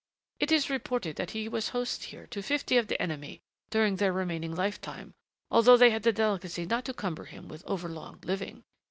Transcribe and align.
It 0.39 0.51
is 0.51 0.71
reported 0.71 1.17
that 1.17 1.29
he 1.29 1.47
was 1.47 1.69
host 1.69 2.05
here 2.05 2.25
to 2.31 2.41
fifty 2.41 2.75
of 2.77 2.87
the 2.87 2.99
enemy 2.99 3.39
during 3.69 3.97
their 3.97 4.11
remaining 4.11 4.55
lifetime 4.55 5.13
although 5.51 5.77
they 5.77 5.91
had 5.91 6.01
the 6.01 6.11
delicacy 6.11 6.65
not 6.65 6.85
to 6.85 6.93
cumber 6.95 7.25
him 7.25 7.47
with 7.47 7.63
overlong 7.67 8.19
living. 8.23 8.63